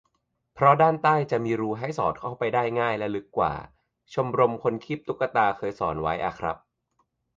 [0.53, 3.53] เพราะด้านใต้จะมีรูให้สอดเข้าไปได้ง่ายและลึกกว่า-
[4.13, 6.57] ชมรมคนคีบตุ๊กตา เคยสอนไว้อะครับ